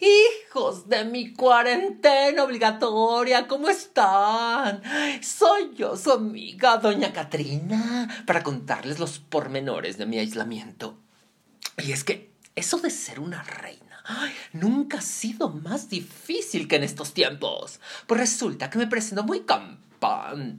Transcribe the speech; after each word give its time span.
Hijos 0.00 0.88
de 0.88 1.04
mi 1.04 1.32
cuarentena 1.32 2.42
obligatoria, 2.42 3.46
¿cómo 3.46 3.68
están? 3.68 4.82
Soy 5.22 5.70
yo, 5.76 5.96
su 5.96 6.10
amiga, 6.10 6.78
doña 6.78 7.12
Katrina, 7.12 8.24
para 8.26 8.42
contarles 8.42 8.98
los 8.98 9.20
pormenores 9.20 9.96
de 9.96 10.06
mi 10.06 10.18
aislamiento. 10.18 10.98
Y 11.78 11.92
es 11.92 12.02
que 12.02 12.32
eso 12.56 12.78
de 12.78 12.90
ser 12.90 13.20
una 13.20 13.42
reina 13.44 14.02
nunca 14.52 14.98
ha 14.98 15.02
sido 15.02 15.48
más 15.48 15.88
difícil 15.88 16.68
que 16.68 16.76
en 16.76 16.82
estos 16.82 17.14
tiempos. 17.14 17.80
Pues 18.06 18.20
resulta 18.20 18.70
que 18.70 18.78
me 18.78 18.86
presento 18.86 19.22
muy 19.22 19.40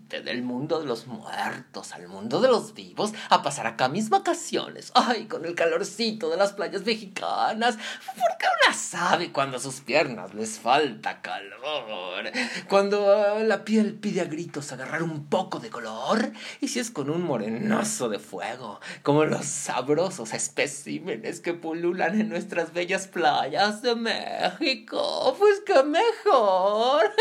del 0.10 0.44
mundo 0.44 0.80
de 0.80 0.86
los 0.86 1.08
muertos 1.08 1.94
al 1.94 2.08
mundo 2.08 2.42
de 2.42 2.48
los 2.48 2.74
vivos 2.74 3.12
a 3.30 3.44
pasar 3.44 3.68
acá 3.68 3.90
mis 3.90 4.10
vacaciones. 4.10 4.92
Ay, 4.96 5.26
con 5.26 5.46
el 5.46 5.56
calorcito 5.56 6.30
de 6.30 6.38
las 6.38 6.54
playas 6.54 6.84
mexicanas. 6.86 7.78
Porque 8.06 8.46
una 8.66 8.76
sabe 8.76 9.32
cuando 9.32 9.58
a 9.58 9.60
sus 9.60 9.82
piernas 9.82 10.34
les 10.34 10.60
falta 10.60 11.22
calor. 11.22 12.32
Cuando 12.68 13.40
la 13.44 13.64
piel 13.64 13.94
pide 13.94 14.22
a 14.22 14.26
gritos 14.26 14.72
agarrar 14.72 15.04
un 15.04 15.26
poco 15.26 15.60
de 15.60 15.70
color. 15.70 16.32
Y 16.62 16.68
si 16.68 16.80
es 16.80 16.90
con 16.90 17.10
un 17.10 17.24
morenazo 17.24 18.10
de 18.10 18.20
fuego, 18.20 18.80
como 19.04 19.26
los 19.26 19.46
sabrosos 19.46 20.34
especímenes 20.34 21.40
que 21.40 21.54
pululan 21.54 22.20
en 22.20 22.30
nuestras 22.30 22.74
bellas 22.74 23.08
playas 23.08 23.82
de 23.82 23.96
México. 23.96 25.36
Pues 25.38 25.62
qué 25.66 25.84
mejor. 25.84 27.12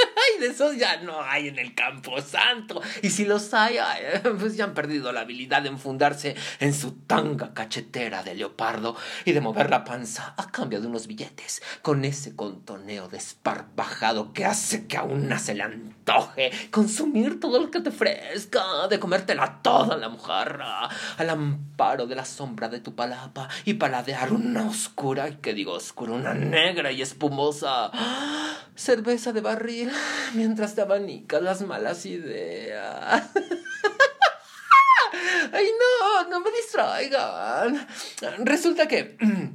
Esos 0.44 0.76
ya 0.76 0.98
no 0.98 1.22
hay 1.22 1.48
en 1.48 1.58
el 1.58 1.74
campo 1.74 2.20
santo. 2.20 2.80
Y 3.02 3.10
si 3.10 3.24
los 3.24 3.52
hay, 3.54 3.76
pues 4.38 4.56
ya 4.56 4.64
han 4.64 4.74
perdido 4.74 5.12
la 5.12 5.20
habilidad 5.20 5.62
de 5.62 5.68
enfundarse 5.68 6.36
en 6.60 6.74
su 6.74 6.92
tanga 6.92 7.54
cachetera 7.54 8.22
de 8.22 8.34
leopardo 8.34 8.96
y 9.24 9.32
de 9.32 9.40
mover 9.40 9.70
la 9.70 9.84
panza 9.84 10.34
a 10.36 10.50
cambio 10.50 10.80
de 10.80 10.86
unos 10.86 11.06
billetes, 11.06 11.62
con 11.82 12.04
ese 12.04 12.36
contoneo 12.36 13.08
desparpajado 13.08 14.32
que 14.32 14.44
hace 14.44 14.86
que 14.86 14.96
a 14.96 15.02
una 15.02 15.38
se 15.38 15.54
le 15.54 15.62
antoje 15.62 16.50
consumir 16.70 17.40
todo 17.40 17.60
lo 17.60 17.70
que 17.70 17.80
te 17.80 17.88
ofrezca, 17.88 18.88
de 18.88 19.00
comértela 19.00 19.60
toda 19.62 19.96
la 19.96 20.08
mojarra, 20.08 20.88
al 21.16 21.30
amparo 21.30 22.06
de 22.06 22.14
la 22.14 22.24
sombra 22.24 22.68
de 22.68 22.80
tu 22.80 22.94
palapa 22.94 23.48
y 23.64 23.74
paladear 23.74 24.32
una 24.32 24.66
oscura, 24.66 25.38
que 25.40 25.54
digo 25.54 25.72
oscura, 25.72 26.12
una 26.12 26.34
negra 26.34 26.92
y 26.92 27.02
espumosa 27.02 27.90
cerveza 28.74 29.32
de 29.32 29.40
barril 29.40 29.90
mientras 30.34 30.74
te 30.74 30.82
abanicas 30.82 31.42
las 31.42 31.62
malas 31.62 32.06
idea. 32.06 33.30
Ay, 35.52 35.66
no, 35.78 36.28
no 36.28 36.40
me 36.40 36.50
distraigan. 36.50 37.86
Resulta 38.38 38.88
que... 38.88 39.16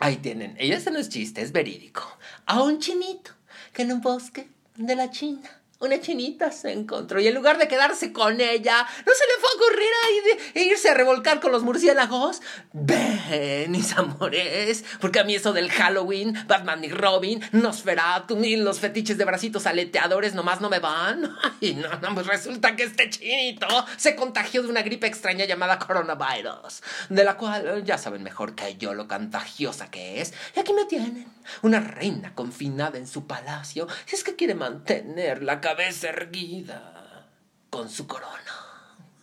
Ahí 0.00 0.16
tienen, 0.16 0.56
ella 0.58 0.80
se 0.80 0.90
no 0.90 0.98
es 0.98 1.08
chiste, 1.08 1.40
es 1.40 1.52
verídico. 1.52 2.18
A 2.46 2.62
un 2.62 2.78
chinito 2.80 3.30
que 3.72 3.82
en 3.82 3.92
un 3.92 4.00
bosque 4.02 4.48
de 4.76 4.96
la 4.96 5.10
China 5.10 5.48
una 5.80 6.00
chinita 6.00 6.50
se 6.52 6.72
encontró 6.72 7.20
y 7.20 7.26
en 7.26 7.34
lugar 7.34 7.58
de 7.58 7.68
quedarse 7.68 8.12
con 8.12 8.40
ella, 8.40 8.86
¿no 9.04 9.12
se 9.12 9.26
le 9.26 9.32
fue 9.40 9.48
a 9.50 9.56
ocurrir 9.56 9.88
ahí 10.06 10.54
de 10.54 10.62
irse 10.62 10.88
a 10.88 10.94
revolcar 10.94 11.40
con 11.40 11.52
los 11.52 11.62
murciélagos? 11.62 12.40
Ven, 12.72 13.70
mis 13.70 13.92
amores, 13.96 14.84
porque 15.00 15.20
a 15.20 15.24
mí 15.24 15.34
eso 15.34 15.52
del 15.52 15.70
Halloween, 15.70 16.34
Batman 16.46 16.84
y 16.84 16.88
Robin, 16.88 17.42
Nosferatu 17.52 18.42
y 18.42 18.56
los 18.56 18.80
fetiches 18.80 19.18
de 19.18 19.24
bracitos 19.24 19.66
aleteadores 19.66 20.34
nomás 20.34 20.60
no 20.60 20.70
me 20.70 20.78
van. 20.78 21.36
Ay, 21.60 21.74
no, 21.74 21.88
no, 22.00 22.14
pues 22.14 22.26
resulta 22.26 22.76
que 22.76 22.84
este 22.84 23.10
chinito 23.10 23.66
se 23.96 24.16
contagió 24.16 24.62
de 24.62 24.68
una 24.68 24.82
gripe 24.82 25.06
extraña 25.06 25.44
llamada 25.44 25.78
coronavirus, 25.78 26.82
de 27.08 27.24
la 27.24 27.36
cual 27.36 27.84
ya 27.84 27.98
saben 27.98 28.22
mejor 28.22 28.54
que 28.54 28.76
yo 28.76 28.94
lo 28.94 29.06
contagiosa 29.08 29.90
que 29.90 30.20
es. 30.20 30.32
Y 30.56 30.60
aquí 30.60 30.72
me 30.72 30.84
tienen, 30.86 31.26
una 31.62 31.80
reina 31.80 32.34
confinada 32.34 32.96
en 32.96 33.06
su 33.06 33.26
palacio, 33.26 33.86
si 34.06 34.16
es 34.16 34.24
que 34.24 34.36
quiere 34.36 34.54
mantener 34.54 35.42
la 35.42 35.60
cabeza 35.60 35.73
erguida 35.78 37.28
con 37.70 37.88
su 37.88 38.06
corona. 38.06 38.64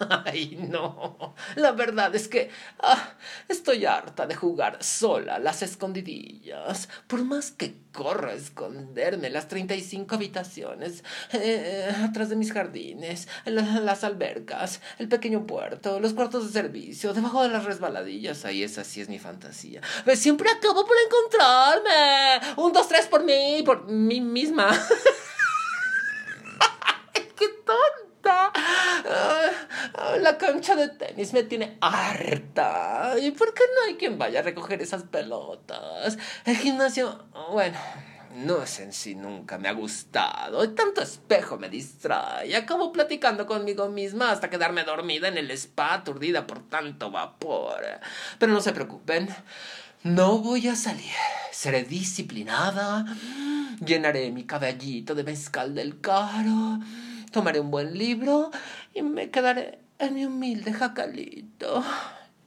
Ay, 0.25 0.57
no. 0.69 1.35
La 1.55 1.71
verdad 1.71 2.13
es 2.15 2.27
que 2.27 2.49
ah, 2.79 3.13
estoy 3.47 3.85
harta 3.85 4.25
de 4.25 4.35
jugar 4.35 4.83
sola 4.83 5.39
las 5.39 5.61
escondidillas. 5.61 6.89
Por 7.07 7.23
más 7.23 7.51
que 7.51 7.75
corro 7.91 8.29
a 8.29 8.33
esconderme 8.33 9.29
las 9.29 9.47
35 9.47 10.15
habitaciones, 10.15 11.03
eh, 11.33 11.93
atrás 12.03 12.29
de 12.29 12.35
mis 12.35 12.51
jardines, 12.51 13.27
las 13.45 14.03
albercas, 14.03 14.81
el 14.97 15.07
pequeño 15.07 15.45
puerto, 15.45 15.99
los 15.99 16.13
cuartos 16.13 16.47
de 16.47 16.61
servicio, 16.61 17.13
debajo 17.13 17.43
de 17.43 17.49
las 17.49 17.65
resbaladillas. 17.65 18.43
Ay, 18.45 18.63
esa 18.63 18.83
sí 18.83 19.01
es 19.01 19.09
mi 19.09 19.19
fantasía. 19.19 19.81
Siempre 20.15 20.49
acabo 20.49 20.85
por 20.85 20.95
encontrarme. 21.05 22.41
Un, 22.57 22.73
dos, 22.73 22.87
tres 22.87 23.07
por 23.07 23.23
mí, 23.23 23.61
por 23.65 23.87
mí 23.87 24.19
misma. 24.19 24.71
La 30.19 30.37
cancha 30.37 30.75
de 30.75 30.89
tenis 30.89 31.33
me 31.33 31.43
tiene 31.43 31.77
harta. 31.81 33.15
¿Y 33.19 33.31
por 33.31 33.53
qué 33.53 33.63
no 33.75 33.87
hay 33.87 33.95
quien 33.95 34.17
vaya 34.17 34.39
a 34.39 34.43
recoger 34.43 34.81
esas 34.81 35.03
pelotas? 35.03 36.17
El 36.45 36.57
gimnasio, 36.57 37.25
bueno, 37.51 37.77
no 38.35 38.63
es 38.63 38.79
en 38.79 38.93
sí 38.93 39.15
nunca 39.15 39.57
me 39.57 39.67
ha 39.67 39.73
gustado. 39.73 40.69
Tanto 40.71 41.01
espejo 41.01 41.57
me 41.57 41.69
distrae. 41.69 42.55
Acabo 42.55 42.91
platicando 42.91 43.45
conmigo 43.45 43.89
misma 43.89 44.31
hasta 44.31 44.49
quedarme 44.49 44.83
dormida 44.83 45.27
en 45.27 45.37
el 45.37 45.51
spa, 45.51 45.93
aturdida 45.93 46.47
por 46.47 46.67
tanto 46.69 47.11
vapor. 47.11 47.81
Pero 48.39 48.53
no 48.53 48.61
se 48.61 48.73
preocupen. 48.73 49.27
No 50.03 50.37
voy 50.39 50.67
a 50.67 50.75
salir. 50.75 51.11
Seré 51.51 51.83
disciplinada. 51.83 53.05
Llenaré 53.83 54.31
mi 54.31 54.45
caballito 54.45 55.15
de 55.15 55.23
mezcal 55.23 55.75
del 55.75 55.99
caro 55.99 56.79
tomaré 57.31 57.59
un 57.59 57.71
buen 57.71 57.97
libro 57.97 58.51
y 58.93 59.01
me 59.01 59.29
quedaré 59.29 59.79
en 59.99 60.13
mi 60.13 60.25
humilde 60.25 60.73
jacalito. 60.73 61.83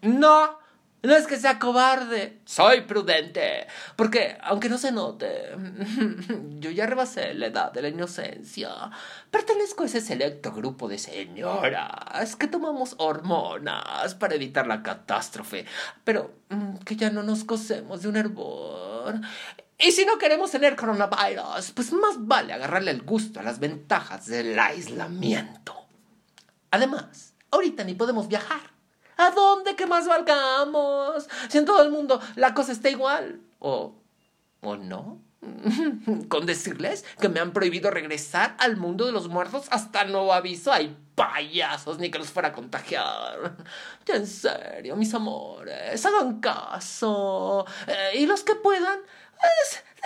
No, 0.02 0.58
no 1.04 1.14
es 1.14 1.26
que 1.26 1.36
sea 1.36 1.58
cobarde, 1.58 2.40
soy 2.46 2.80
prudente, 2.80 3.66
porque 3.94 4.38
aunque 4.42 4.70
no 4.70 4.78
se 4.78 4.90
note, 4.90 5.50
yo 6.60 6.70
ya 6.70 6.86
rebasé 6.86 7.34
la 7.34 7.46
edad 7.46 7.72
de 7.72 7.82
la 7.82 7.88
inocencia. 7.88 8.70
Pertenezco 9.30 9.82
a 9.82 9.86
ese 9.86 10.00
selecto 10.00 10.52
grupo 10.52 10.88
de 10.88 10.98
señoras 10.98 12.36
que 12.36 12.48
tomamos 12.48 12.94
hormonas 12.96 14.14
para 14.14 14.34
evitar 14.34 14.66
la 14.66 14.82
catástrofe, 14.82 15.66
pero 16.04 16.36
mm, 16.48 16.76
que 16.86 16.96
ya 16.96 17.10
no 17.10 17.22
nos 17.22 17.44
cosemos 17.44 18.00
de 18.00 18.08
un 18.08 18.16
hervor. 18.16 19.20
Y 19.78 19.92
si 19.92 20.04
no 20.04 20.18
queremos 20.18 20.50
tener 20.50 20.76
coronavirus, 20.76 21.72
pues 21.72 21.92
más 21.92 22.14
vale 22.18 22.52
agarrarle 22.52 22.92
el 22.92 23.02
gusto 23.02 23.40
a 23.40 23.42
las 23.42 23.58
ventajas 23.58 24.26
del 24.26 24.58
aislamiento. 24.58 25.74
Además, 26.70 27.34
ahorita 27.50 27.84
ni 27.84 27.94
podemos 27.94 28.28
viajar. 28.28 28.60
¿A 29.16 29.30
dónde 29.30 29.76
que 29.76 29.86
más 29.86 30.06
valgamos? 30.06 31.28
Si 31.48 31.58
en 31.58 31.64
todo 31.64 31.82
el 31.82 31.90
mundo 31.90 32.20
la 32.36 32.54
cosa 32.54 32.72
está 32.72 32.88
igual. 32.88 33.40
¿O, 33.58 33.94
o 34.60 34.76
no? 34.76 35.20
Con 36.28 36.46
decirles 36.46 37.04
que 37.20 37.28
me 37.28 37.40
han 37.40 37.52
prohibido 37.52 37.90
regresar 37.90 38.56
al 38.58 38.76
mundo 38.76 39.06
de 39.06 39.12
los 39.12 39.28
muertos 39.28 39.66
hasta 39.70 40.04
nuevo 40.04 40.32
aviso. 40.32 40.72
Hay 40.72 40.96
payasos, 41.14 41.98
ni 41.98 42.10
que 42.10 42.18
los 42.18 42.30
fuera 42.30 42.48
a 42.48 42.52
contagiar. 42.52 43.56
En 44.06 44.26
serio, 44.26 44.96
mis 44.96 45.14
amores, 45.14 46.04
hagan 46.04 46.40
caso. 46.40 47.64
Eh, 47.86 48.18
y 48.18 48.26
los 48.26 48.44
que 48.44 48.54
puedan, 48.54 48.98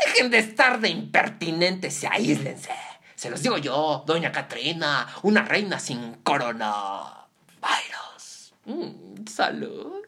dejen 0.05 0.31
de 0.31 0.39
estar 0.39 0.81
de 0.81 0.89
impertinentes 0.89 2.03
y 2.03 2.07
aíslense. 2.07 2.71
Se 3.15 3.31
los 3.31 3.43
digo 3.43 3.59
yo, 3.59 4.05
doña 4.07 4.31
Katrina, 4.31 5.09
una 5.23 5.43
reina 5.43 5.81
sin 5.81 6.15
corona. 6.23 7.27
Virus. 7.61 8.53
Mm, 8.65 9.27
salud. 9.27 10.08